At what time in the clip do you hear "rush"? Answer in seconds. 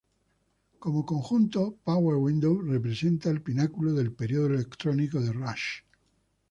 5.31-5.83